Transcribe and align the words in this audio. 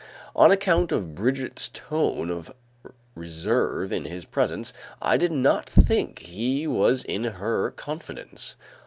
On 0.35 0.49
account 0.51 0.91
of 0.91 1.13
Brigitte's 1.13 1.69
tone 1.69 2.31
of 2.31 2.51
reserve 3.13 3.93
in 3.93 4.05
his 4.05 4.25
presence, 4.25 4.73
I 4.99 5.15
did 5.15 5.31
not 5.31 5.69
think 5.69 6.17
he 6.17 6.65
was 6.65 7.03
in 7.03 7.23
her 7.25 7.69
confidence. 7.69 8.55